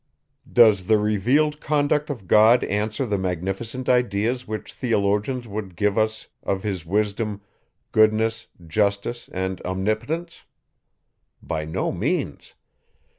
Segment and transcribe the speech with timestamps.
[0.51, 6.25] Does the revealed conduct of God answer the magnificent ideas which theologians would give us
[6.41, 7.41] of his wisdom,
[7.91, 10.41] goodness, justice, and omnipotence?
[11.43, 12.55] By no means.